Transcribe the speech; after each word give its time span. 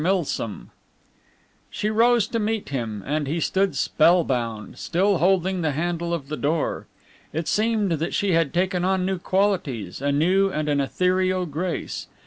MILSOM 0.03 0.71
She 1.69 1.91
rose 1.91 2.27
to 2.29 2.39
meet 2.39 2.69
him, 2.69 3.03
and 3.05 3.27
he 3.27 3.39
stood 3.39 3.75
spellbound, 3.75 4.79
still 4.79 5.19
holding 5.19 5.61
the 5.61 5.73
handle 5.73 6.11
of 6.11 6.27
the 6.27 6.37
door. 6.37 6.87
It 7.33 7.47
seemed 7.47 7.91
that 7.91 8.15
she 8.15 8.31
had 8.31 8.51
taken 8.51 8.83
on 8.83 9.05
new 9.05 9.19
qualities, 9.19 10.01
a 10.01 10.11
new 10.11 10.49
and 10.49 10.67
an 10.69 10.81
ethereal 10.81 11.45
grace. 11.45 12.07